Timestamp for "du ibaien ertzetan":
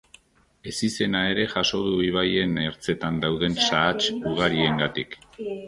1.89-3.21